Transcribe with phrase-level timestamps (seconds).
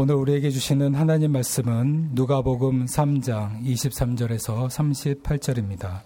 [0.00, 6.02] 오늘 우리에게 주시는 하나님 말씀은 누가복음 3장 23절에서 38절입니다.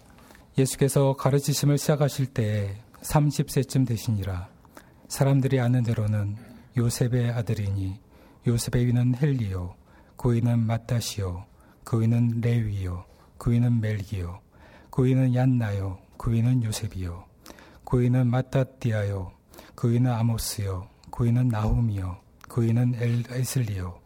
[0.56, 4.48] 예수께서 가르치심을 시작하실 때 30세쯤 되시니라.
[5.08, 6.36] 사람들이 아는 대로는
[6.74, 8.00] 요셉의 아들이니
[8.46, 9.74] 요셉의 위는 헬리요,
[10.16, 11.44] 그이는 마따시요,
[11.84, 13.04] 그이는 레위요,
[13.36, 14.40] 그이는 멜기요,
[14.88, 17.26] 그이는 얀나요, 그이는 요셉이요,
[17.84, 19.32] 그이는 마따띠아요,
[19.74, 22.21] 그이는 아모스요, 그이는 나훔이요,
[22.52, 23.98] 그이는 엘에슬리요,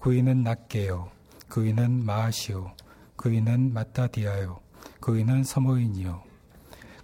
[0.00, 1.08] 그이는 낫게요,
[1.48, 2.72] 그이는 마아시요,
[3.14, 4.58] 그이는 마따디아요,
[4.98, 6.20] 그이는 서모인이요,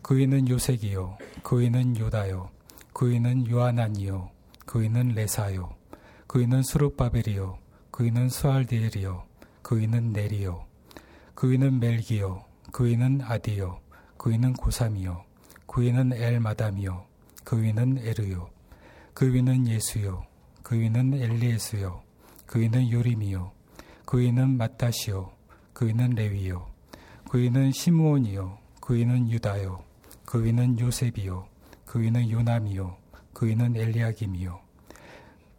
[0.03, 2.51] 그이는 요색이요, 그이는 요다요,
[2.93, 4.31] 그이는 요하나니요,
[4.67, 5.73] 그이는 레사요,
[6.27, 7.59] 그이는 수르바벨이요,
[7.93, 9.23] 그이는 수알디엘이요,
[9.63, 10.67] 그이는 네리요,
[11.37, 13.79] 그이는 멜기요, 그이는 아디요,
[14.17, 15.23] 그이는 고삼이요,
[15.69, 17.05] 그이는 엘마담이요,
[17.45, 18.51] 그이는 에르요,
[19.15, 20.28] 그이는 예수요,
[20.69, 22.03] 그이는 엘리에스요,
[22.45, 23.53] 그이는 요림이요,
[24.05, 25.33] 그이는 마따시요,
[25.73, 26.67] 그이는 레위요,
[27.31, 29.83] 그이는 시므온이요, 그이는 유다요,
[30.27, 31.49] 그이는 요셉이요,
[31.87, 32.99] 그이는 요남이요,
[33.33, 34.61] 그이는 엘리야김이요,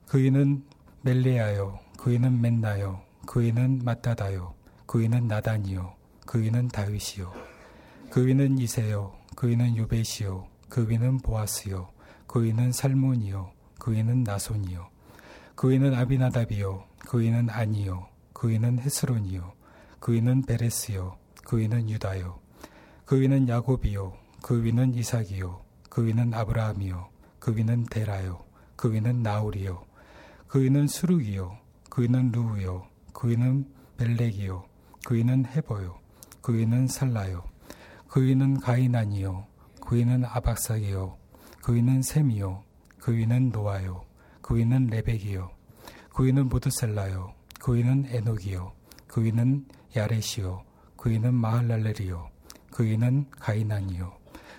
[0.06, 0.64] 그이는
[1.02, 4.54] 멜레아요, 그이는 맨나요, 그이는 마따다요,
[4.86, 5.92] 그이는 나단이요,
[6.28, 7.34] 그이는 다윗이요,
[8.12, 11.90] 그이는 이세요, 그이는 요베시요, 그이는 보아스요,
[12.28, 14.99] 그이는 살몬이요, 그이는 나손이요,
[15.60, 19.52] 그이는 아비나답이요, 그이는 아니요, 그이는 헤스론이요,
[20.00, 22.40] 그이는 베레스요, 그이는 유다요,
[23.04, 28.46] 그이는 야곱이요, 그이는 이삭이요, 그이는 아브라함이요, 그이는 데라요,
[28.78, 29.84] 그이는 나울이요,
[30.48, 31.58] 그이는 수룩이요,
[31.90, 34.64] 그이는 루우요, 그이는 벨렉이요,
[35.04, 36.00] 그이는 헤버요,
[36.42, 37.44] 그이는 살라요,
[38.08, 39.46] 그이는 가이난이요,
[39.82, 41.18] 그이는 아박삭이요,
[41.62, 42.64] 그이는 셈이요,
[43.02, 44.09] 그이는 노아요,
[44.50, 45.52] 그이는 레벡이요,
[46.12, 48.74] 그이는 모드셀라요, 그이는 에녹이요,
[49.06, 50.64] 그이는 야렛이요,
[50.98, 52.32] 그이는 마할랄렐이요,
[52.72, 54.12] 그이는 가이난이요,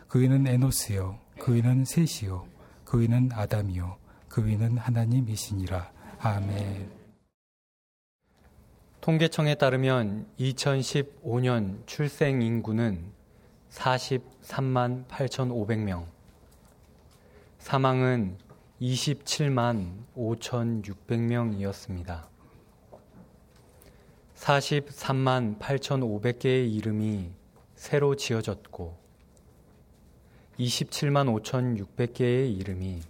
[0.06, 2.46] 그이는 에노스요, 그이는 셋이요,
[2.84, 3.96] 그이는 아담이요,
[4.28, 5.90] 그이는 하나님이시니라.
[6.20, 6.88] 아멘.
[9.00, 13.10] 통계청에 따르면 2015년 출생 인구는
[13.72, 16.06] 43만 8,500명,
[17.58, 18.38] 사망은
[18.80, 22.22] 27만 5,600명이었습니다.
[24.36, 27.30] 43만 8,500개의 이름이
[27.74, 28.96] 새로 지어졌고
[30.58, 33.02] 27만 5,600개의 이름이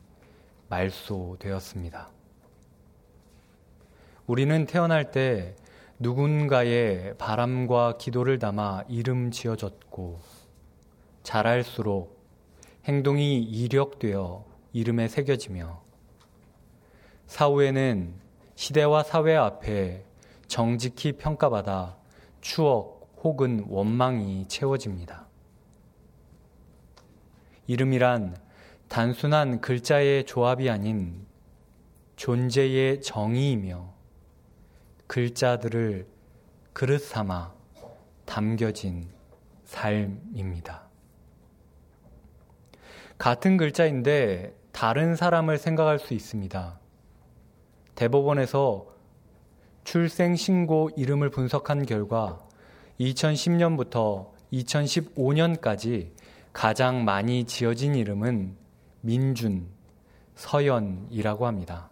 [0.69, 2.11] 말소되었습니다.
[4.27, 5.55] 우리는 태어날 때
[6.01, 10.19] 누군가의 바람과 기도를 담아 이름 지어졌고
[11.23, 12.19] 자랄수록
[12.87, 15.83] 행동이 이력되어 이름에 새겨지며
[17.27, 18.15] 사후에는
[18.55, 20.05] 시대와 사회 앞에
[20.47, 21.97] 정직히 평가받아
[22.41, 25.27] 추억 혹은 원망이 채워집니다.
[27.67, 28.37] 이름이란
[28.89, 31.27] 단순한 글자의 조합이 아닌
[32.17, 33.95] 존재의 정의이며
[35.07, 36.07] 글자들을
[36.73, 37.55] 그릇 삼아
[38.27, 39.09] 담겨진
[39.65, 40.89] 삶입니다.
[43.19, 46.81] 같은 글자인데 다른 사람을 생각할 수 있습니다.
[47.97, 48.87] 대법원에서
[49.85, 52.41] 출생신고 이름을 분석한 결과
[52.99, 56.13] 2010년부터 2015년까지
[56.55, 58.57] 가장 많이 지어진 이름은
[59.03, 59.69] 민준,
[60.37, 61.91] 서연이라고 합니다.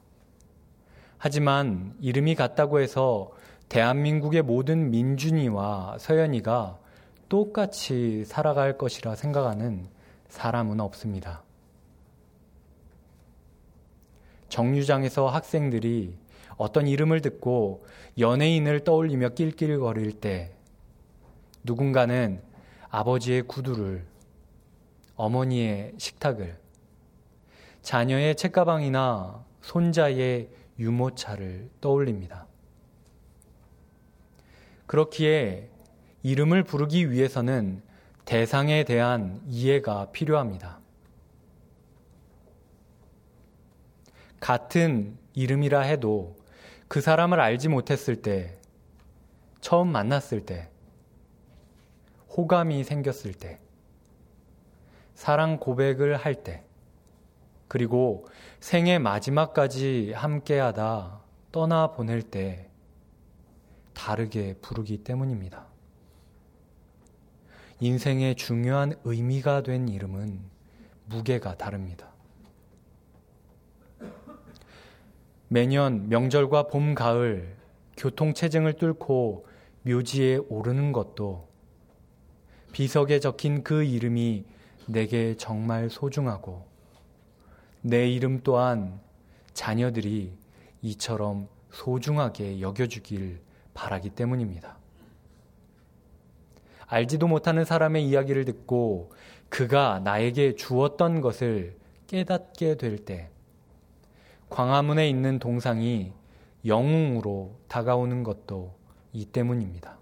[1.19, 3.33] 하지만 이름이 같다고 해서
[3.69, 6.79] 대한민국의 모든 민준이와 서연이가
[7.29, 9.89] 똑같이 살아갈 것이라 생각하는
[10.31, 11.43] 사람은 없습니다.
[14.49, 16.17] 정류장에서 학생들이
[16.57, 17.85] 어떤 이름을 듣고
[18.19, 20.53] 연예인을 떠올리며 낄낄거릴 때
[21.63, 22.41] 누군가는
[22.91, 24.05] 아버지의 구두를,
[25.15, 26.59] 어머니의 식탁을,
[27.83, 30.49] 자녀의 책가방이나 손자의
[30.79, 32.47] 유모차를 떠올립니다.
[34.87, 35.69] 그렇기에
[36.23, 37.83] 이름을 부르기 위해서는
[38.25, 40.81] 대상에 대한 이해가 필요합니다.
[44.49, 46.35] 같은 이름이라 해도
[46.89, 48.57] 그 사람을 알지 못했을 때,
[49.61, 50.71] 처음 만났을 때,
[52.35, 53.61] 호감이 생겼을 때,
[55.15, 56.65] 사랑 고백을 할 때,
[57.69, 58.27] 그리고
[58.59, 61.21] 생애 마지막까지 함께하다
[61.53, 62.71] 떠나 보낼 때
[63.93, 65.67] 다르게 부르기 때문입니다.
[67.81, 70.41] 인생의 중요한 의미가 된 이름은
[71.05, 72.09] 무게가 다릅니다.
[75.49, 77.57] 매년 명절과 봄, 가을
[77.97, 79.47] 교통체증을 뚫고
[79.83, 81.49] 묘지에 오르는 것도
[82.73, 84.45] 비석에 적힌 그 이름이
[84.87, 86.67] 내게 정말 소중하고
[87.81, 89.01] 내 이름 또한
[89.55, 90.33] 자녀들이
[90.83, 93.41] 이처럼 소중하게 여겨주길
[93.73, 94.77] 바라기 때문입니다.
[96.87, 99.13] 알지도 못하는 사람의 이야기를 듣고
[99.49, 103.31] 그가 나에게 주었던 것을 깨닫게 될 때,
[104.51, 106.13] 광화문에 있는 동상이
[106.65, 108.75] 영웅으로 다가오는 것도
[109.13, 109.99] 이 때문입니다.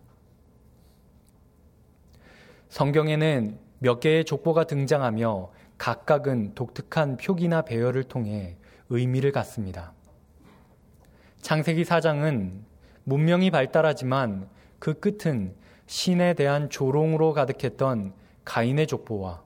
[2.69, 8.57] 성경에는 몇 개의 족보가 등장하며 각각은 독특한 표기나 배열을 통해
[8.89, 9.93] 의미를 갖습니다.
[11.41, 12.61] 창세기 4장은
[13.05, 15.55] 문명이 발달하지만 그 끝은
[15.87, 18.15] 신에 대한 조롱으로 가득했던
[18.45, 19.43] 가인의 족보와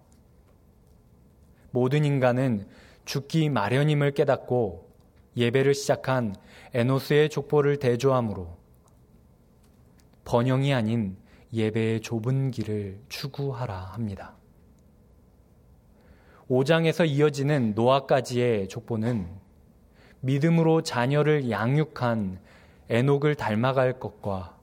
[1.71, 2.67] 모든 인간은
[3.05, 4.90] 죽기 마련임을 깨닫고
[5.37, 6.35] 예배를 시작한
[6.75, 8.59] 에노스의 족보를 대조함으로
[10.25, 11.17] 번영이 아닌
[11.53, 14.37] 예배의 좁은 길을 추구하라 합니다.
[16.49, 19.29] 5장에서 이어지는 노아까지의 족보는
[20.21, 22.41] 믿음으로 자녀를 양육한
[22.89, 24.59] 에녹을 닮아갈 것과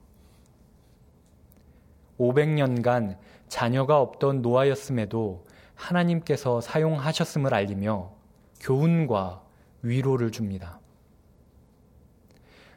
[2.18, 3.16] 500년간
[3.48, 8.12] 자녀가 없던 노아였음에도 하나님께서 사용하셨음을 알리며
[8.60, 9.47] 교훈과
[9.82, 10.80] 위로를 줍니다.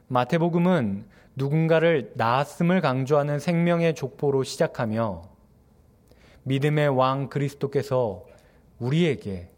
[0.07, 1.05] 마태복음은
[1.35, 5.23] 누군가를 낳았음을 강조하는 생명의 족보로 시작하며
[6.43, 8.25] 믿음의 왕 그리스도께서
[8.79, 9.49] 우리에게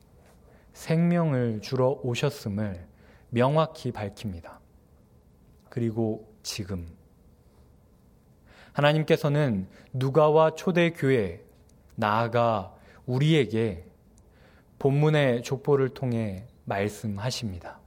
[0.73, 2.85] 생명을 주러 오셨음을
[3.29, 4.59] 명확히 밝힙니다.
[5.69, 6.87] 그리고 지금
[8.73, 11.43] 하나님께서는 누가와 초대 교회
[11.95, 12.75] 나아가
[13.05, 13.85] 우리에게
[14.79, 17.79] 본문의 족보를 통해 말씀하십니다.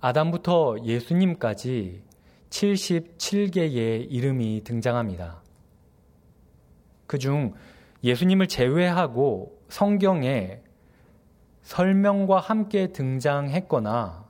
[0.00, 2.02] 아담부터 예수님까지
[2.50, 5.42] 77개의 이름이 등장합니다.
[7.06, 7.54] 그중
[8.04, 10.60] 예수님을 제외하고 성경에
[11.62, 14.24] 설명과 함께 등장했거나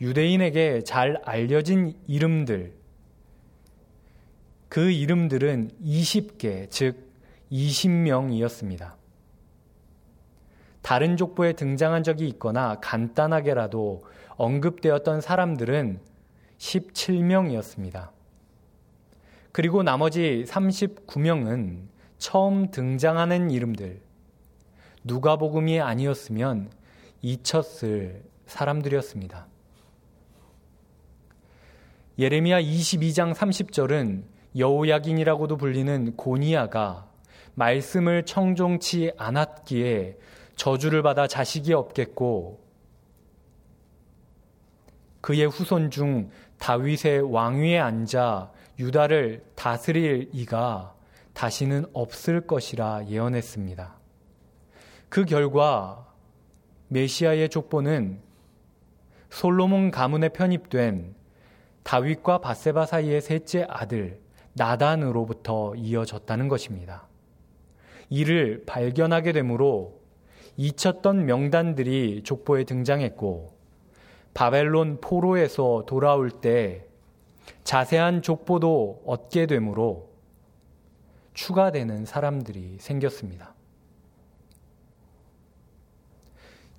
[0.00, 2.74] 유대인에게 잘 알려진 이름들,
[4.70, 7.12] 그 이름들은 20개, 즉
[7.52, 8.99] 20명이었습니다.
[10.90, 16.00] 다른 족보에 등장한 적이 있거나 간단하게라도 언급되었던 사람들은
[16.58, 18.08] 17명이었습니다.
[19.52, 21.82] 그리고 나머지 39명은
[22.18, 24.00] 처음 등장하는 이름들,
[25.04, 26.72] 누가복음이 아니었으면
[27.22, 29.46] 잊혔을 사람들이었습니다.
[32.18, 34.24] 예레미야 22장 30절은
[34.56, 37.08] 여호야긴이라고도 불리는 고니아가
[37.54, 40.16] 말씀을 청종치 않았기에
[40.60, 42.60] 저주를 받아 자식이 없겠고
[45.22, 46.28] 그의 후손 중
[46.58, 50.94] 다윗의 왕위에 앉아 유다를 다스릴 이가
[51.32, 53.98] 다시는 없을 것이라 예언했습니다.
[55.08, 56.06] 그 결과
[56.88, 58.20] 메시아의 족보는
[59.30, 61.14] 솔로몬 가문에 편입된
[61.84, 64.20] 다윗과 바세바 사이의 셋째 아들
[64.52, 67.08] 나단으로부터 이어졌다는 것입니다.
[68.10, 69.99] 이를 발견하게 되므로
[70.56, 73.52] 잊혔던 명단들이 족보에 등장했고
[74.34, 76.86] 바벨론 포로에서 돌아올 때
[77.64, 80.10] 자세한 족보도 얻게 되므로
[81.34, 83.54] 추가되는 사람들이 생겼습니다.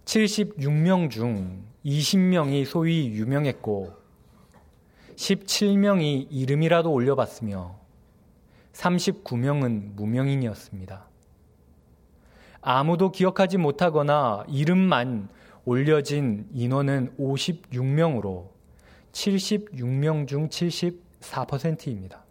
[0.06, 3.94] 76명 중 20명이 소위 유명했고
[5.16, 7.80] 17명이 이름이라도 올려봤으며
[8.74, 11.11] 39명은 무명인이었습니다.
[12.62, 15.30] 아무도 기억하지 못하거나 이름만
[15.66, 18.50] 올려진 인원은 56명으로
[19.12, 22.24] 76명 중 74%입니다.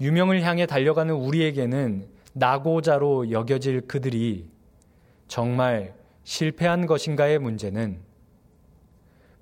[0.00, 4.48] 유명을 향해 달려가는 우리에게는 낙오자로 여겨질 그들이
[5.26, 7.98] 정말 실패한 것인가의 문제는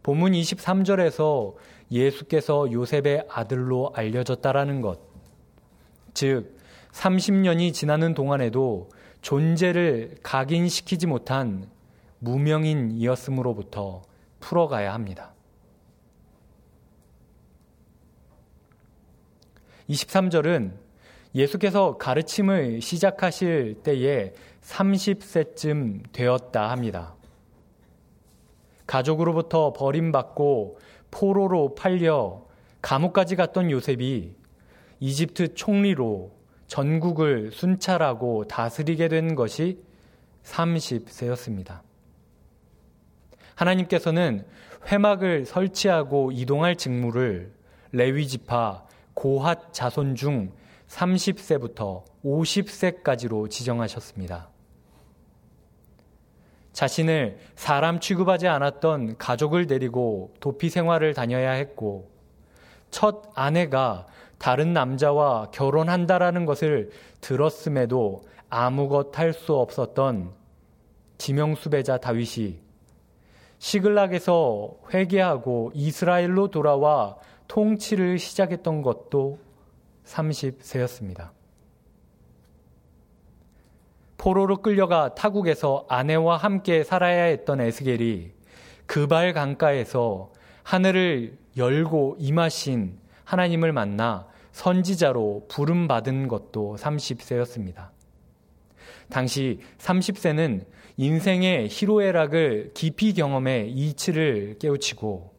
[0.03, 1.55] 본문 23절에서
[1.91, 5.01] 예수께서 요셉의 아들로 알려졌다라는 것.
[6.13, 6.57] 즉,
[6.95, 8.89] 30년이 지나는 동안에도
[9.21, 11.69] 존재를 각인시키지 못한
[12.21, 14.03] 무명인이었으므로부터
[14.41, 15.33] 풀어가야 합니다.
[19.91, 20.73] 23절은
[21.35, 24.33] 예수께서 가르침을 시작하실 때에
[24.63, 27.17] 30세쯤 되었다 합니다.
[28.87, 30.79] 가족으로부터 버림받고
[31.11, 32.47] 포로로 팔려
[32.81, 34.35] 감옥까지 갔던 요셉이
[35.01, 36.34] 이집트 총리로
[36.67, 39.83] 전국을 순찰하고 다스리게 된 것이
[40.45, 41.81] 30세였습니다.
[43.55, 44.45] 하나님께서는
[44.91, 47.53] 회막을 설치하고 이동할 직무를
[47.93, 50.53] 레위 지파 고핫 자손 중
[50.89, 54.51] 30세부터 50세까지로 지정하셨습니다.
[56.73, 62.11] 자신을 사람 취급하지 않았던 가족을 데리고 도피 생활을 다녀야 했고,
[62.91, 64.07] 첫 아내가
[64.39, 70.33] 다른 남자와 결혼한다라는 것을 들었음에도 아무것 할 수 없었던
[71.19, 72.61] 지명수배자 다윗이
[73.59, 77.17] 시글락에서 회개하고 이스라엘로 돌아와
[77.49, 79.39] 통치를 시작했던 것도
[80.05, 81.31] 30세였습니다.
[84.19, 88.33] 포로로 끌려가 타국에서 아내와 함께 살아야 했던 에스겔이
[88.87, 97.91] 그발 강가에서 하늘을 열고 임하신 하나님을 만나 선지자로 부름받은 것도 30세였습니다.
[99.11, 100.65] 당시 30세는
[100.97, 105.35] 인생의 희로애락을 깊이 경험해 이치를 깨우치고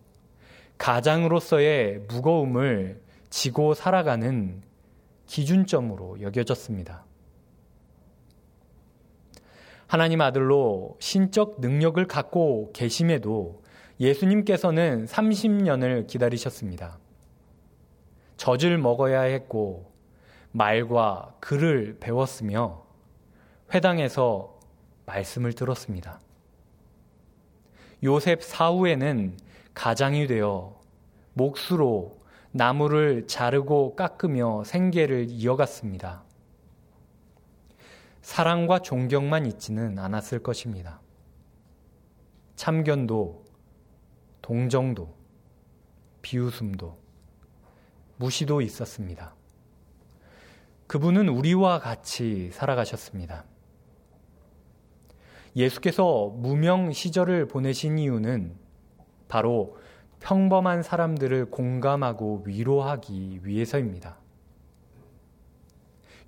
[0.78, 4.62] 가장으로서의 무거움을 지고 살아가는
[5.28, 7.06] 기준점으로 여겨졌습니다.
[9.88, 13.64] 하나님 아들로 신적 능력을 갖고 계심에도
[14.00, 17.00] 예수님께서는 30년을 기다리셨습니다.
[18.38, 19.92] 젖을 먹어야 했고
[20.52, 22.86] 말과 글을 배웠으며
[23.74, 24.60] 회당에서
[25.06, 26.20] 말씀을 들었습니다.
[28.04, 29.38] 요셉 사후에는
[29.74, 30.80] 가장이 되어
[31.34, 32.20] 몫으로
[32.52, 36.24] 나무를 자르고 깎으며 생계를 이어갔습니다.
[38.22, 41.02] 사랑과 존경만 있지는 않았을 것입니다.
[42.56, 43.44] 참견도,
[44.42, 45.14] 동정도,
[46.22, 47.05] 비웃음도,
[48.18, 49.34] 무시도 있었습니다.
[50.88, 53.46] 그분은 우리와 같이 살아가셨습니다.
[55.56, 58.56] 예수께서 무명 시절을 보내신 이유는
[59.28, 59.78] 바로
[60.20, 64.18] 평범한 사람들을 공감하고 위로하기 위해서입니다.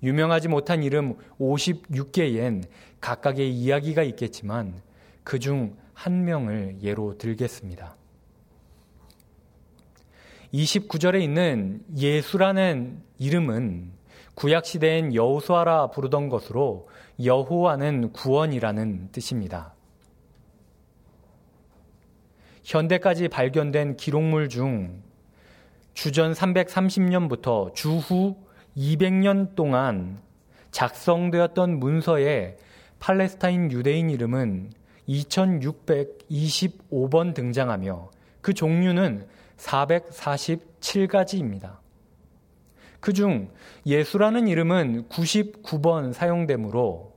[0.02, 2.64] 유명하지 못한 이름 56개엔
[3.00, 4.80] 각각의 이야기가 있겠지만
[5.24, 7.96] 그 중 한 명을 예로 들겠습니다.
[10.52, 13.92] 29절에 있는 예수라는 이름은
[14.34, 16.88] 구약 시대엔 여호수아라 부르던 것으로
[17.22, 19.74] 여호와는 구원이라는 뜻입니다.
[22.64, 25.02] 현대까지 발견된 기록물 중
[25.94, 28.36] 주전 330년부터 주후
[28.76, 30.20] 200년 동안
[30.70, 32.56] 작성되었던 문서에
[33.00, 34.70] 팔레스타인 유대인 이름은
[35.08, 39.26] 2625번 등장하며 그 종류는
[39.58, 41.78] 447가지입니다.
[43.00, 43.50] 그중
[43.86, 47.14] 예수라는 이름은 99번 사용되므로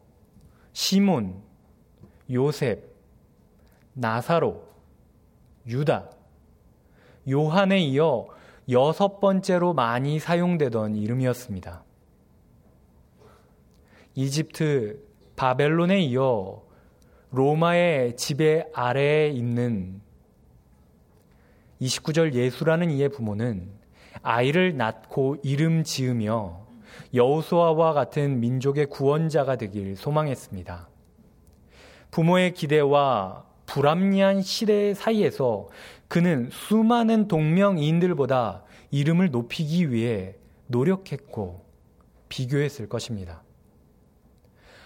[0.74, 1.42] 시몬,
[2.30, 2.94] 요셉,
[3.94, 4.64] 나사로,
[5.68, 6.12] 유다,
[7.30, 8.28] 요한에 이어
[8.70, 11.84] 여섯 번째로 많이 사용되던 이름이었습니다.
[14.16, 15.04] 이집트,
[15.36, 16.64] 바벨론에 이어
[17.32, 20.02] 로마의 지배 아래에 있는
[21.82, 23.70] 29절 예수라는 이의 부모는
[24.22, 26.68] 아이를 낳고 이름 지으며
[27.14, 30.88] 여우수아와 같은 민족의 구원자가 되길 소망했습니다.
[32.12, 35.70] 부모의 기대와 불합리한 시대 사이에서
[36.08, 40.36] 그는 수많은 동명인들보다 이름을 높이기 위해
[40.68, 41.66] 노력했고
[42.28, 43.44] 비교했을 것입니다.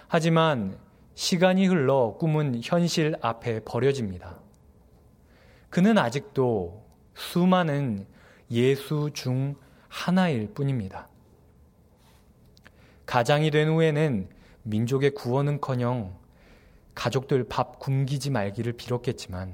[0.07, 0.77] 하지만
[1.15, 4.39] 시간이 흘러 꿈은 현실 앞에 버려집니다.
[5.69, 6.84] 그는 아직도
[7.15, 8.05] 수많은
[8.51, 9.55] 예수 중
[9.87, 11.07] 하나일 뿐입니다.
[13.05, 14.29] 가장이 된 후에는
[14.63, 16.17] 민족의 구원은 커녕
[16.93, 19.53] 가족들 밥 굶기지 말기를 빌었겠지만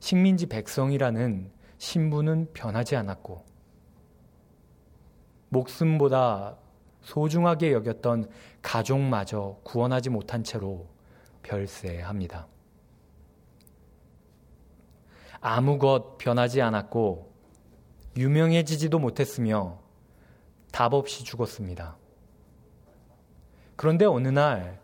[0.00, 3.44] 식민지 백성이라는 신분은 변하지 않았고
[5.48, 6.56] 목숨보다
[7.02, 8.28] 소중하게 여겼던
[8.62, 10.86] 가족마저 구원하지 못한 채로
[11.42, 12.46] 별세합니다.
[15.42, 17.32] 아무것 변하지 않았고
[18.16, 19.80] 유명해지지도 못했으며
[20.70, 21.96] 답 없이 죽었습니다.
[23.76, 24.80] 그런데 어느 날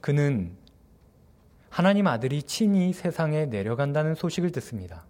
[0.00, 0.56] 그는
[1.70, 5.06] 하나님 아들이 친히 세상에 내려간다는 소식을 듣습니다.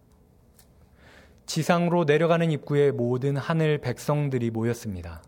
[1.47, 5.23] 지상으로 내려가는 입구에 모든 하늘 백성들이 모였습니다.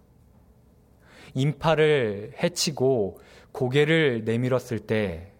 [1.35, 3.19] 인파를 해치고
[3.53, 5.33] 고개를 내밀었을 때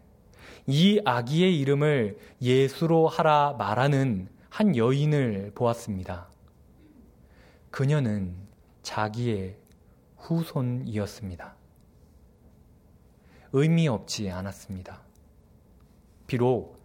[0.67, 6.29] 이 아기의 이름을 예수로 하라 말하는 한 여인을 보았습니다.
[7.71, 8.35] 그녀는
[8.83, 9.57] 자기의
[10.17, 11.55] 후손이었습니다.
[13.53, 15.01] 의미 없지 않았습니다.
[16.27, 16.81] 비록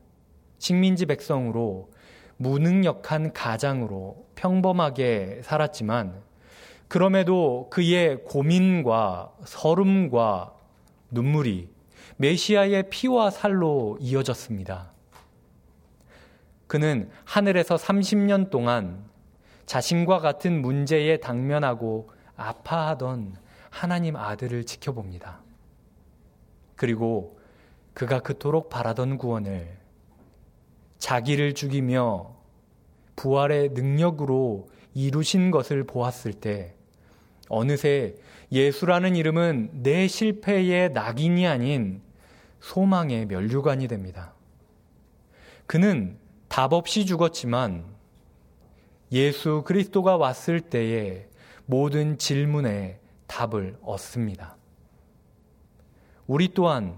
[0.57, 1.91] 식민지 백성으로
[2.37, 6.23] 무능력한 가장으로 평범하게 살았지만
[6.87, 10.53] 그럼에도 그의 고민과 서름과
[11.11, 11.74] 눈물이
[12.17, 14.91] 메시아의 피와 살로 이어졌습니다.
[16.67, 19.03] 그는 하늘에서 30년 동안
[19.65, 23.35] 자신과 같은 문제에 당면하고 아파하던
[23.69, 25.41] 하나님 아들을 지켜봅니다.
[26.75, 27.39] 그리고
[27.93, 29.77] 그가 그토록 바라던 구원을
[30.97, 32.35] 자기를 죽이며
[33.15, 36.75] 부활의 능력으로 이루신 것을 보았을 때
[37.49, 38.15] 어느새
[38.51, 42.01] 예수라는 이름은 내 실패의 낙인이 아닌
[42.65, 44.33] 소망의 면류관이 됩니다.
[45.67, 46.17] 그는
[46.47, 47.85] 답 없이 죽었지만
[49.11, 51.27] 예수 그리스도가 왔을 때에
[51.67, 54.57] 모든 질문에 답을 얻습니다.
[56.25, 56.95] 우리 또한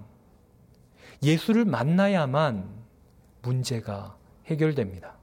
[1.21, 2.69] 예수를 만나야만
[3.41, 5.17] 문제가 해결됩니다.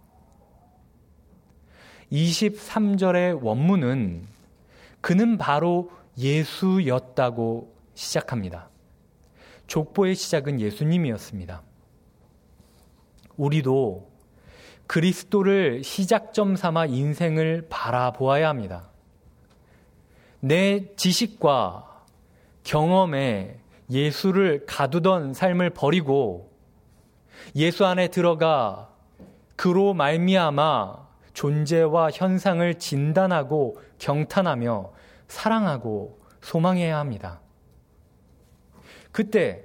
[2.13, 4.27] 23절의 원문은
[5.01, 8.74] 그는 바로 예수였다고 시작합니다.
[9.67, 11.63] 족보의 시작은 예수님이었습니다.
[13.37, 14.11] 우리도
[14.87, 18.89] 그리스도를 시작점 삼아 인생을 바라보아야 합니다.
[20.41, 22.05] 내 지식과
[22.65, 23.59] 경험에
[23.91, 26.53] 예수를 가두던 삶을 버리고
[27.57, 28.91] 예수 안에 들어가
[29.57, 34.93] 그로 말미암아 존재와 현상을 진단하고 경탄하며
[35.29, 37.41] 사랑하고 소망해야 합니다.
[39.15, 39.63] 그때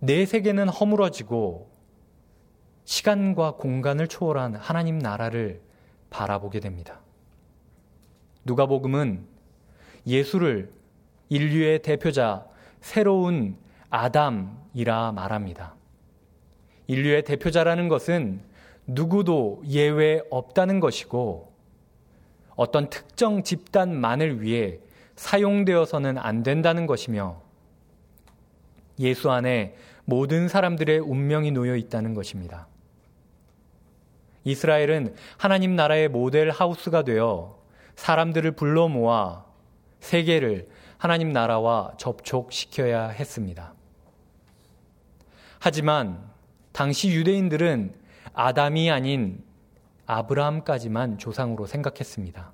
[0.00, 1.70] 내 세계는 허물어지고
[2.84, 5.62] 시간과 공간을 초월한 하나님 나라를
[6.10, 7.00] 바라보게 됩니다.
[8.44, 9.26] 누가복음은
[10.06, 10.70] 예수를
[11.30, 12.46] 인류의 대표자
[12.82, 13.56] 새로운
[13.88, 15.74] 아담이라 말합니다.
[16.88, 18.42] 인류의 대표자라는 것은
[18.86, 21.50] 누구도 예외 없다는 것이고
[22.56, 24.80] 어떤 특정 집단만을 위해
[25.14, 27.45] 사용되어서는 안 된다는 것이며
[28.98, 32.68] 예수 안에 모든 사람들의 운명이 놓여 있다는 것입니다.
[34.44, 37.58] 이스라엘은 하나님 나라의 모델 하우스가 되어
[37.96, 39.44] 사람들을 불러 모아
[40.00, 43.74] 세계를 하나님 나라와 접촉시켜야 했습니다.
[45.58, 46.22] 하지만
[46.72, 47.94] 당시 유대인들은
[48.34, 49.42] 아담이 아닌
[50.06, 52.52] 아브라함까지만 조상으로 생각했습니다.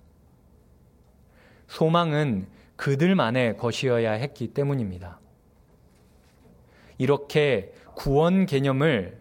[1.66, 5.18] 소망은 그들만의 것이어야 했기 때문입니다.
[6.98, 9.20] 이렇게 구원 개념을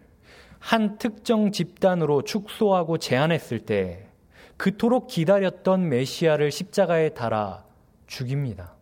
[0.58, 4.08] 한 특정 집단으로 축소하고 제한했을 때
[4.56, 7.64] 그토록 기다렸던 메시아를 십자가에 달아
[8.06, 8.76] 죽입니다.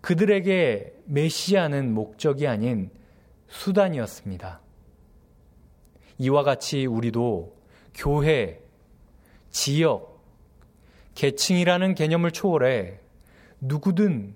[0.00, 2.90] 그들에게 메시아는 목적이 아닌
[3.48, 4.60] 수단이었습니다.
[6.18, 7.56] 이와 같이 우리도
[7.94, 8.60] 교회,
[9.50, 10.24] 지역,
[11.14, 12.98] 계층이라는 개념을 초월해
[13.60, 14.34] 누구든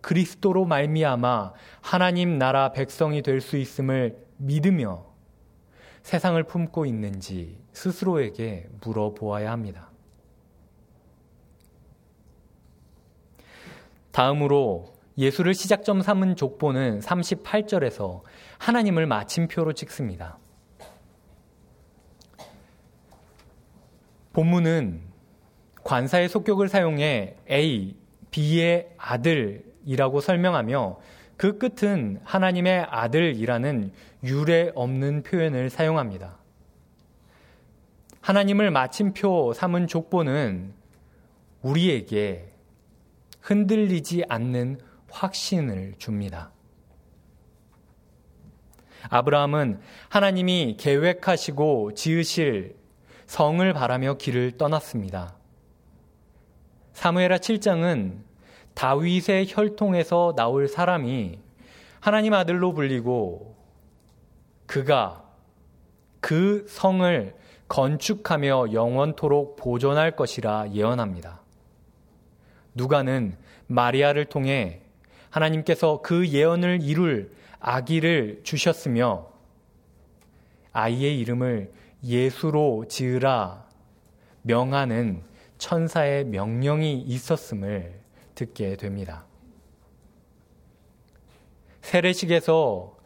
[0.00, 5.04] 그리스도로 말미암아 하나님 나라 백성이 될 수 있음을 믿으며
[6.02, 9.90] 세상을 품고 있는지 스스로에게 물어보아야 합니다.
[14.12, 18.22] 다음으로 예수를 시작점 삼은 족보는 38절에서
[18.58, 20.38] 하나님을 마침표로 찍습니다.
[24.32, 25.02] 본문은
[25.84, 27.96] 관사의 속격을 사용해 A,
[28.30, 30.98] B의 아들 이라고 설명하며
[31.38, 33.90] 그 끝은 하나님의 아들이라는
[34.24, 36.36] 유례 없는 표현을 사용합니다.
[38.20, 40.74] 하나님을 마침표 삼은 족보는
[41.62, 42.52] 우리에게
[43.40, 46.50] 흔들리지 않는 확신을 줍니다.
[49.08, 52.76] 아브라함은 하나님이 계획하시고 지으실
[53.24, 55.34] 성을 바라며 길을 떠났습니다.
[56.92, 58.28] 사무에라 7장은
[58.78, 61.40] 다윗의 혈통에서 나올 사람이
[61.98, 63.56] 하나님 아들로 불리고
[64.66, 65.24] 그가
[66.20, 67.34] 그 성을
[67.66, 71.42] 건축하며 영원토록 보존할 것이라 예언합니다.
[72.74, 73.36] 누가는
[73.66, 74.82] 마리아를 통해
[75.30, 79.26] 하나님께서 그 예언을 이룰 아기를 주셨으며
[80.72, 81.72] 아이의 이름을
[82.04, 83.66] 예수로 지으라
[84.42, 85.24] 명하는
[85.58, 87.97] 천사의 명령이 있었음을
[88.38, 89.24] 듣게 됩니다.
[91.82, 92.96] 세례식에서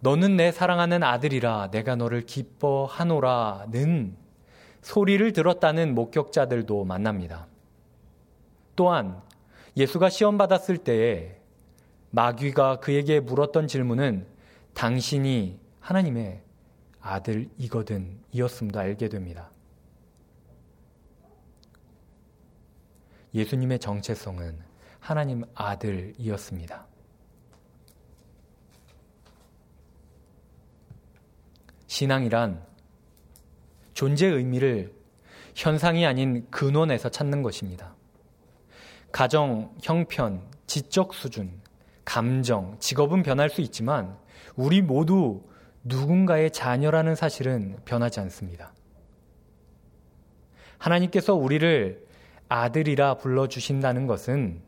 [0.00, 4.16] 너는 내 사랑하는 아들이라 내가 너를 기뻐하노라는
[4.82, 7.48] 소리를 들었다는 목격자들도 만납니다.
[8.76, 9.20] 또한
[9.76, 11.36] 예수가 시험받았을 때에
[12.10, 14.26] 마귀가 그에게 물었던 질문은
[14.74, 16.40] 당신이 하나님의
[17.00, 19.50] 아들이거든 이었음도 알게 됩니다.
[23.34, 24.58] 예수님의 정체성은
[24.98, 26.86] 하나님 아들이었습니다.
[31.86, 32.64] 신앙이란
[33.94, 34.94] 존재 의미를
[35.54, 37.94] 현상이 아닌 근원에서 찾는 것입니다.
[39.12, 41.60] 가정, 형편, 지적 수준,
[42.04, 44.16] 감정, 직업은 변할 수 있지만
[44.54, 45.42] 우리 모두
[45.82, 48.72] 누군가의 자녀라는 사실은 변하지 않습니다.
[50.78, 52.06] 하나님께서 우리를
[52.50, 54.60] 아들이라 불러주신다는 것은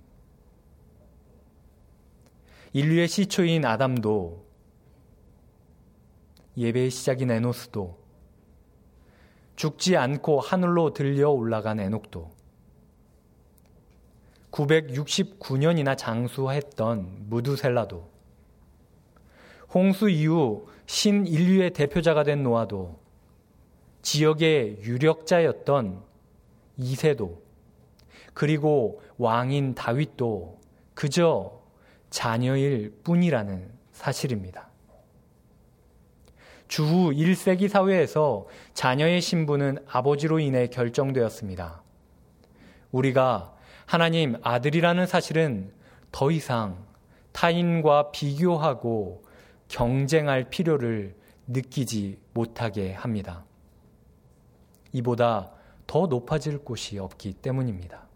[2.72, 4.46] 인류의 시초인 아담도
[6.56, 7.98] 예배의 시작인 에노스도
[9.56, 12.30] 죽지 않고 하늘로 들려 올라간 에녹도
[14.52, 18.08] 969년이나 장수했던 무두셀라도
[19.74, 23.00] 홍수 이후 신인류의 대표자가 된 노아도
[24.02, 26.04] 지역의 유력자였던
[26.76, 27.51] 이세도
[28.34, 30.60] 그리고 왕인 다윗도
[30.94, 31.60] 그저
[32.10, 34.68] 자녀일 뿐이라는 사실입니다.
[36.68, 41.82] 주후 1세기 사회에서 자녀의 신분은 아버지로 인해 결정되었습니다.
[42.92, 45.72] 우리가 하나님 아들이라는 사실은
[46.10, 46.86] 더 이상
[47.32, 49.24] 타인과 비교하고
[49.68, 51.14] 경쟁할 필요를
[51.46, 53.44] 느끼지 못하게 합니다.
[54.92, 55.50] 이보다
[55.86, 58.06] 더 높아질 곳이 없기 때문입니다.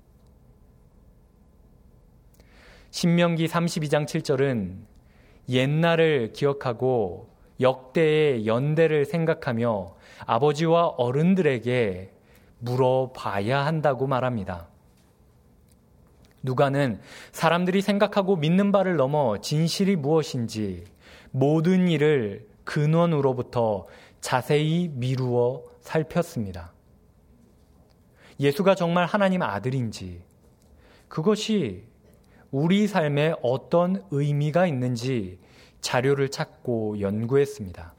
[2.97, 4.79] 신명기 32장 7절은
[5.51, 7.29] 옛날을 기억하고
[7.61, 12.11] 역대의 연대를 생각하며 아버지와 어른들에게
[12.61, 14.71] 물어봐야 한다고 말합니다.
[16.43, 16.99] 누가는
[17.33, 20.85] 사람들이 생각하고 믿는 바를 넘어 진실이 무엇인지
[21.33, 23.87] 모든 일을 근원으로부터
[24.23, 26.73] 자세히 미루어 살폈습니다.
[28.41, 30.23] 예수가 정말 하나님 아들인지,
[31.09, 31.85] 그것이
[32.51, 35.39] 우리 삶에 어떤 의미가 있는지
[35.81, 37.95] 자료를 찾고 연구했습니다.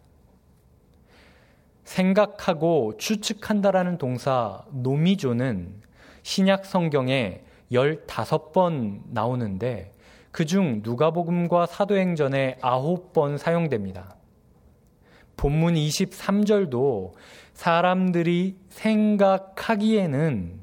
[1.83, 5.81] 생각하고 추측한다라는 동사 노미조는
[6.23, 9.93] 신약 성경에 15번 나오는데
[10.31, 14.17] 그중 누가복음과 사도행전에 9번 사용됩니다.
[15.37, 17.13] 본문 23절도
[17.53, 20.59] 사람들이 생각하기에는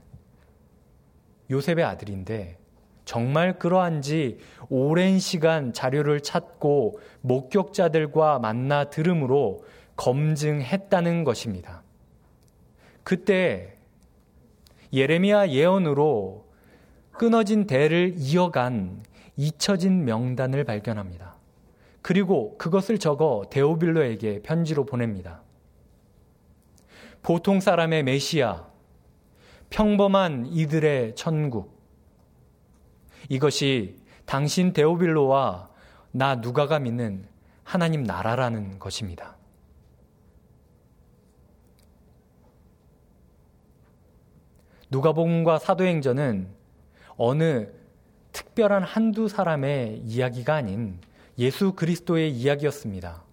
[1.50, 2.58] 요셉의 아들인데
[3.04, 4.38] 정말 그러한지
[4.68, 9.64] 오랜 시간 자료를 찾고 목격자들과 만나 들음으로
[9.96, 11.82] 검증했다는 것입니다.
[13.02, 13.76] 그때
[14.92, 16.46] 예레미야 예언으로
[17.12, 19.02] 끊어진 대를 이어간
[19.36, 21.34] 잊혀진 명단을 발견합니다.
[22.02, 25.42] 그리고 그것을 적어 데오빌로에게 편지로 보냅니다.
[27.22, 28.66] 보통 사람의 메시아,
[29.70, 31.74] 평범한 이들의 천국,
[33.28, 35.68] 이것이 당신 데오빌로와
[36.12, 37.26] 나 누가가 믿는
[37.62, 39.36] 하나님 나라라는 것입니다.
[44.90, 46.48] 누가복음과 사도행전은
[47.16, 47.66] 어느
[48.32, 50.98] 특별한 한두 사람의 이야기가 아닌
[51.38, 53.24] 예수 그리스도의 이야기였습니다.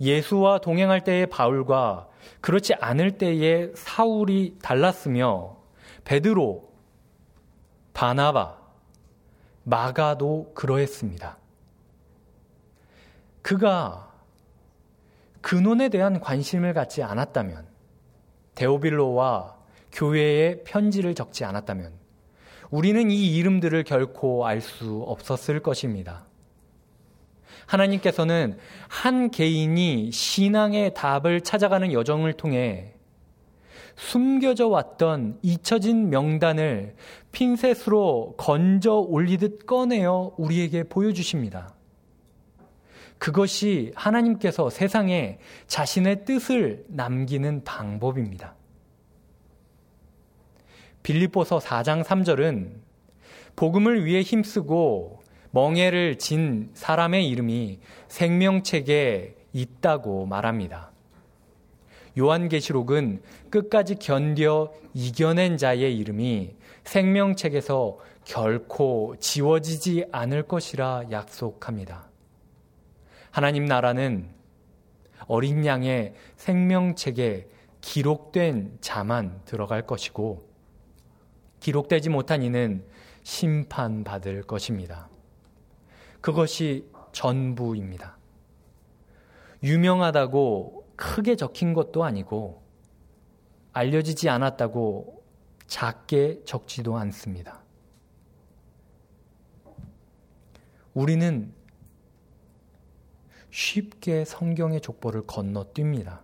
[0.00, 2.08] 예수와 동행할 때의 바울과
[2.40, 5.56] 그렇지 않을 때의 사울이 달랐으며
[6.04, 6.68] 베드로,
[7.92, 8.65] 바나바,
[9.68, 11.38] 마가도 그러했습니다.
[13.42, 14.14] 그가
[15.40, 17.66] 근원에 대한 관심을 갖지 않았다면,
[18.54, 19.56] 데오빌로와
[19.90, 21.92] 교회에 편지를 적지 않았다면,
[22.70, 26.26] 우리는 이 이름들을 결코 알 수 없었을 것입니다.
[27.66, 32.95] 하나님께서는 한 개인이 신앙의 답을 찾아가는 여정을 통해
[33.96, 36.94] 숨겨져 왔던 잊혀진 명단을
[37.32, 41.74] 핀셋으로 건져 올리듯 꺼내어 우리에게 보여주십니다.
[43.18, 48.54] 그것이 하나님께서 세상에 자신의 뜻을 남기는 방법입니다.
[51.02, 52.72] 빌립보서 4장 3절은
[53.54, 60.92] 복음을 위해 힘쓰고 멍해를 진 사람의 이름이 생명책에 있다고 말합니다.
[62.18, 72.08] 요한계시록은 끝까지 견뎌 이겨낸 자의 이름이 생명책에서 결코 지워지지 않을 것이라 약속합니다.
[73.30, 74.30] 하나님 나라는
[75.26, 77.48] 어린 양의 생명책에
[77.80, 80.48] 기록된 자만 들어갈 것이고
[81.60, 82.84] 기록되지 못한 이는
[83.22, 85.08] 심판받을 것입니다.
[86.20, 88.16] 그것이 전부입니다.
[89.62, 92.62] 유명하다고 크게 적힌 것도 아니고
[93.72, 95.22] 알려지지 않았다고
[95.66, 97.62] 작게 적지도 않습니다.
[100.94, 101.52] 우리는
[103.50, 106.20] 쉽게 성경의 족보를 건너뜁니다.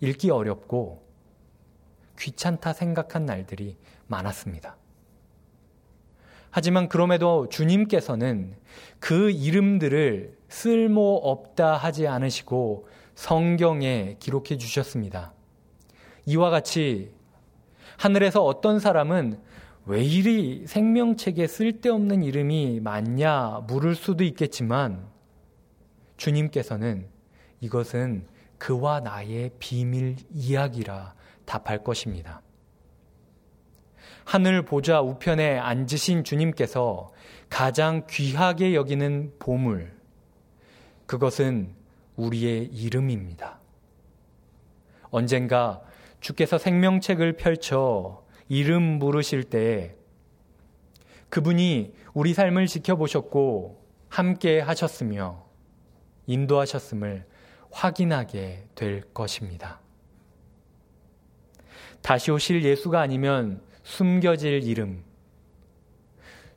[0.00, 1.06] 읽기 어렵고
[2.18, 3.76] 귀찮다 생각한 날들이
[4.08, 4.76] 많았습니다.
[6.50, 8.56] 하지만 그럼에도 주님께서는
[8.98, 15.32] 그 이름들을 쓸모 없다 하지 않으시고 성경에 기록해 주셨습니다.
[16.26, 17.12] 이와 같이
[17.98, 19.40] 하늘에서 어떤 사람은
[19.86, 25.06] 왜 이리 생명책에 쓸데없는 이름이 많냐 물을 수도 있겠지만
[26.16, 27.08] 주님께서는
[27.60, 28.26] 이것은
[28.58, 32.42] 그와 나의 비밀 이야기라 답할 것입니다.
[34.24, 37.12] 하늘 보좌 우편에 앉으신 주님께서
[37.50, 39.92] 가장 귀하게 여기는 보물,
[41.06, 41.74] 그것은
[42.16, 43.60] 우리의 이름입니다.
[45.10, 45.82] 언젠가
[46.20, 49.96] 주께서 생명책을 펼쳐 이름 부르실 때
[51.28, 55.46] 그분이 우리 삶을 지켜보셨고 함께 하셨으며
[56.26, 57.26] 인도하셨음을
[57.70, 59.80] 확인하게 될 것입니다.
[62.02, 65.02] 다시 오실 예수가 아니면 숨겨질 이름.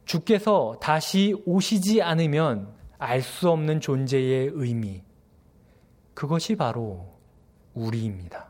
[0.03, 5.04] 주께서 다시 오시지 않으면 알 수 없는 존재의 의미.
[6.15, 7.13] 그것이 바로
[7.73, 8.49] 우리입니다.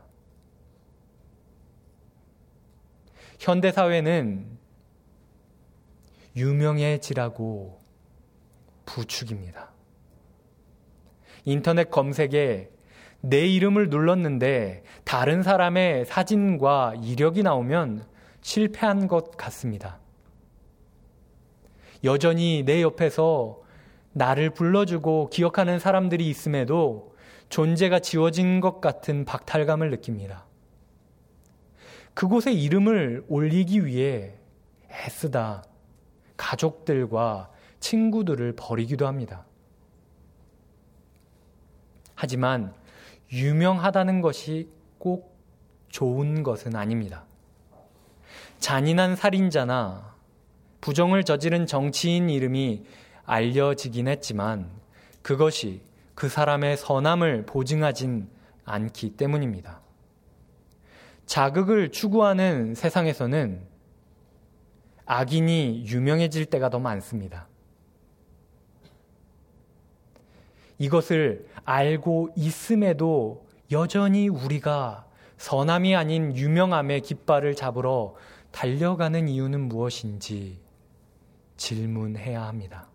[3.38, 4.56] 현대사회는
[6.36, 7.80] 유명해지라고
[8.86, 9.72] 부축입니다.
[11.44, 12.70] 인터넷 검색에
[13.20, 18.06] 내 이름을 눌렀는데 다른 사람의 사진과 이력이 나오면
[18.42, 19.98] 실패한 것 같습니다.
[22.04, 23.60] 여전히 내 옆에서
[24.12, 27.15] 나를 불러주고 기억하는 사람들이 있음에도
[27.48, 30.46] 존재가 지워진 것 같은 박탈감을 느낍니다.
[32.14, 34.34] 그곳에 이름을 올리기 위해
[34.90, 35.64] 애쓰다
[36.36, 39.44] 가족들과 친구들을 버리기도 합니다.
[42.14, 42.74] 하지만
[43.32, 45.36] 유명하다는 것이 꼭
[45.88, 47.24] 좋은 것은 아닙니다.
[48.58, 50.14] 잔인한 살인자나
[50.80, 52.86] 부정을 저지른 정치인 이름이
[53.24, 54.70] 알려지긴 했지만
[55.22, 55.82] 그것이
[56.16, 58.28] 그 사람의 선함을 보증하진
[58.64, 59.82] 않기 때문입니다.
[61.26, 63.60] 자극을 추구하는 세상에서는
[65.04, 67.46] 악인이 유명해질 때가 더 많습니다.
[70.78, 78.14] 이것을 알고 있음에도 여전히 우리가 선함이 아닌 유명함의 깃발을 잡으러
[78.52, 80.60] 달려가는 이유는 무엇인지
[81.58, 82.88] 질문해야 합니다.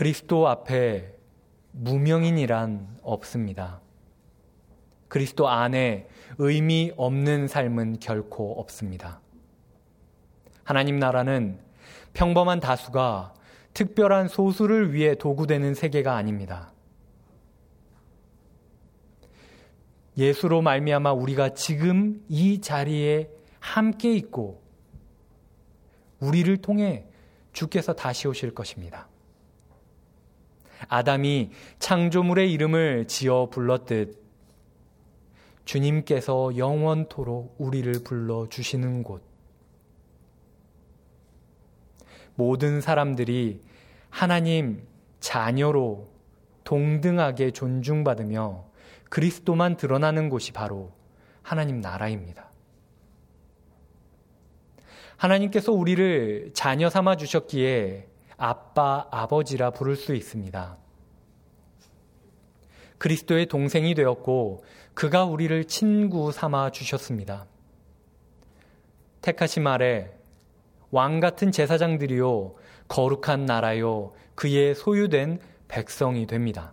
[0.00, 1.14] 그리스도 앞에
[1.72, 3.82] 무명인이란 없습니다.
[5.08, 6.08] 그리스도 안에
[6.38, 9.20] 의미 없는 삶은 결코 없습니다.
[10.64, 11.60] 하나님 나라는
[12.14, 13.34] 평범한 다수가
[13.74, 16.72] 특별한 소수를 위해 도구되는 세계가 아닙니다.
[20.16, 24.62] 예수로 말미암아 우리가 지금 이 자리에 함께 있고
[26.20, 27.04] 우리를 통해
[27.52, 29.09] 주께서 다시 오실 것입니다.
[30.88, 34.20] 아담이 창조물의 이름을 지어 불렀듯
[35.64, 39.22] 주님께서 영원토록 우리를 불러 주시는 곳.
[42.34, 43.60] 모든 사람들이
[44.08, 44.86] 하나님
[45.20, 46.08] 자녀로
[46.64, 48.64] 동등하게 존중받으며
[49.08, 50.92] 그리스도만 드러나는 곳이 바로
[51.42, 52.50] 하나님 나라입니다.
[55.16, 58.09] 하나님께서 우리를 자녀 삼아 주셨기에
[58.40, 60.78] 아빠, 아버지라 부를 수 있습니다.
[62.96, 67.46] 그리스도의 동생이 되었고 그가 우리를 친구 삼아 주셨습니다.
[69.20, 70.16] 택하신 말에
[70.90, 72.54] 왕 같은 제사장들이요
[72.88, 76.72] 거룩한 나라요 그의 소유된 백성이 됩니다.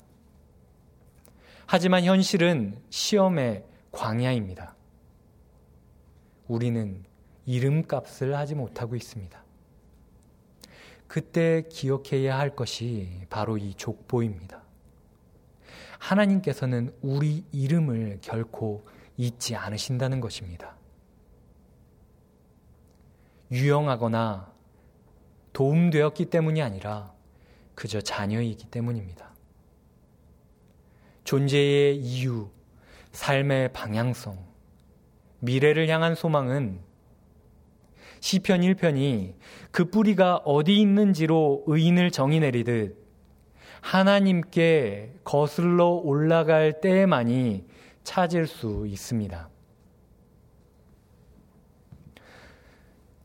[1.66, 4.74] 하지만 현실은 시험의 광야입니다.
[6.48, 7.04] 우리는
[7.46, 9.47] 이름값을 하지 못하고 있습니다.
[11.08, 14.62] 그때 기억해야 할 것이 바로 이 족보입니다.
[16.00, 20.76] 하나님께서는 우리 이름을 결코 잊지 않으신다는 것입니다.
[23.52, 24.52] 유용하거나
[25.54, 27.14] 도움되었기 때문이 아니라
[27.74, 29.32] 그저 자녀이기 때문입니다.
[31.24, 32.50] 존재의 이유,
[33.12, 34.38] 삶의 방향성,
[35.40, 36.87] 미래를 향한 소망은
[38.20, 39.34] 시편 1편이
[39.72, 43.08] 그 뿌리가 어디 있는지로 의인을 정의 내리듯
[43.82, 47.66] 하나님께 거슬러 올라갈 때에만이
[48.04, 49.50] 찾을 수 있습니다.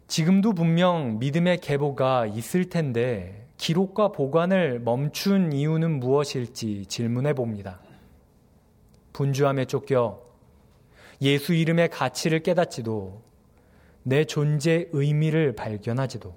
[0.09, 7.81] 지금도 분명 믿음의 계보가 있을 텐데 기록과 보관을 멈춘 이유는 무엇일지 질문해 봅니다.
[9.13, 10.21] 분주함에 쫓겨
[11.23, 13.22] 예수 이름의 가치를 깨닫지도
[14.03, 16.37] 내 존재 의미를 발견하지도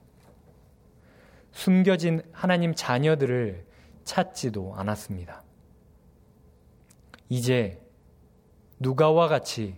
[1.51, 3.65] 숨겨진 하나님 자녀들을
[4.04, 5.43] 찾지도 않았습니다.
[7.30, 7.82] 이제
[8.80, 9.75] 누가와 같이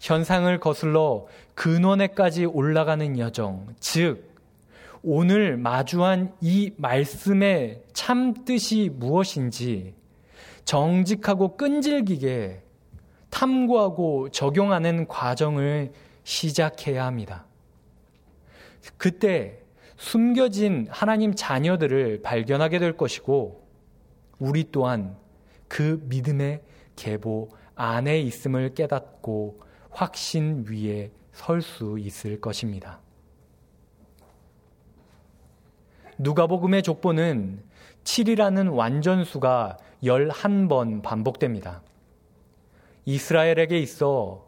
[0.00, 4.34] 현상을 거슬러 근원에까지 올라가는 여정, 즉
[5.02, 9.94] 오늘 마주한 이 말씀의 참 뜻이 무엇인지
[10.64, 12.62] 정직하고 끈질기게
[13.30, 15.92] 탐구하고 적용하는 과정을
[16.26, 17.46] 시작해야 합니다.
[18.96, 19.62] 그때
[19.96, 23.64] 숨겨진 하나님 자녀들을 발견하게 될 것이고,
[24.40, 25.16] 우리 또한
[25.68, 26.62] 그 믿음의
[26.96, 29.60] 계보 안에 있음을 깨닫고
[29.90, 33.00] 확신 위에 설 수 있을 것입니다.
[36.18, 37.62] 누가복음의 족보는
[38.02, 41.82] 7이라는 완전수가 11번 반복됩니다.
[43.04, 44.45] 이스라엘에게 있어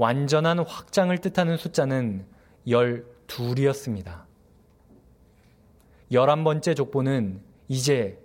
[0.00, 2.24] 완전한 확장을 뜻하는 숫자는
[2.66, 4.24] 12이었습니다.
[6.10, 8.18] 11번째 족보는 이제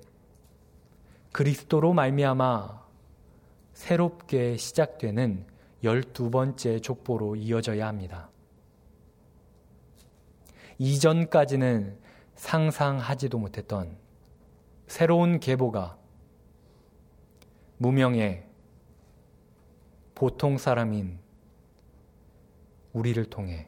[1.34, 2.82] 그리스도로 말미암아
[3.74, 5.46] 새롭게 시작되는
[5.84, 8.30] 12번째 족보로 이어져야 합니다.
[10.78, 12.00] 이전까지는
[12.36, 13.98] 상상하지도 못했던
[14.88, 15.98] 새로운 계보가
[17.80, 18.48] 무명의
[20.16, 21.25] 보통 사람인
[22.95, 23.67] 우리를 통해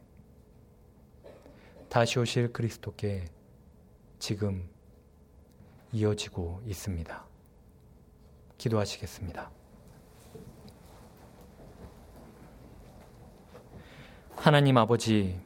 [1.90, 3.26] 다시 오실 그리스도께
[4.20, 4.70] 지금
[5.92, 7.26] 이어지고 있습니다.
[8.58, 9.52] 기도하시겠습니다.
[14.38, 15.38] 하나님 아버지,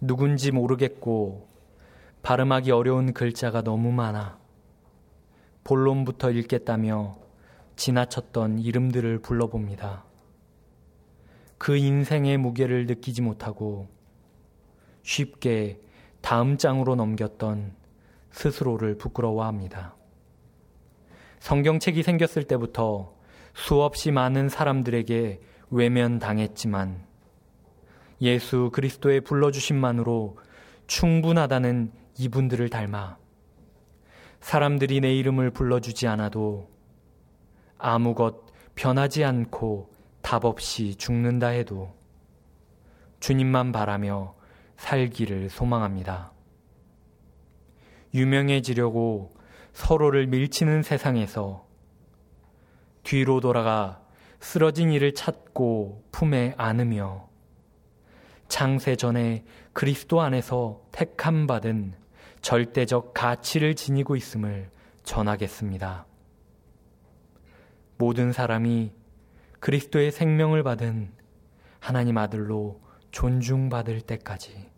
[0.00, 1.46] 누군지 모르겠고
[2.22, 4.40] 발음하기 어려운 글자가 너무 많아
[5.62, 7.16] 본론부터 읽겠다며
[7.76, 10.11] 지나쳤던 이름들을 불러봅니다.
[11.62, 13.86] 그 인생의 무게를 느끼지 못하고
[15.04, 15.80] 쉽게
[16.20, 17.76] 다음 장으로 넘겼던
[18.32, 19.94] 스스로를 부끄러워합니다.
[21.38, 23.14] 성경책이 생겼을 때부터
[23.54, 27.06] 수없이 많은 사람들에게 외면당했지만
[28.22, 30.38] 예수 그리스도의 불러주심만으로
[30.88, 33.18] 충분하다는 이분들을 닮아
[34.40, 36.68] 사람들이 내 이름을 불러주지 않아도
[37.78, 39.92] 아무것 변하지 않고
[40.22, 41.94] 답 없이 죽는다 해도
[43.20, 44.34] 주님만 바라며
[44.76, 46.32] 살기를 소망합니다.
[48.14, 49.34] 유명해지려고
[49.72, 51.66] 서로를 밀치는 세상에서
[53.02, 54.02] 뒤로 돌아가
[54.40, 57.28] 쓰러진 이를 찾고 품에 안으며
[58.48, 61.94] 창세 전에 그리스도 안에서 택함 받은
[62.42, 64.70] 절대적 가치를 지니고 있음을
[65.04, 66.06] 전하겠습니다.
[67.96, 68.92] 모든 사람이
[69.62, 71.12] 그리스도의 생명을 받은
[71.78, 72.80] 하나님 아들로
[73.12, 74.68] 존중받을 때까지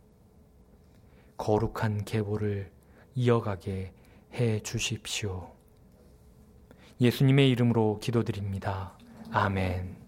[1.38, 2.70] 거룩한 계보를
[3.14, 3.94] 이어가게
[4.34, 5.50] 해 주십시오.
[7.00, 8.98] 예수님의 이름으로 기도드립니다.
[9.30, 10.03] 아멘.